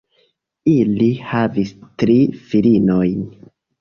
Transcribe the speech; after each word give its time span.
Ili 0.71 1.09
havis 1.33 1.73
tri 2.03 2.17
filinojn. 2.47 3.21